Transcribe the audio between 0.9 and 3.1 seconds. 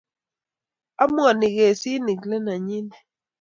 amuani kesinik let nenyine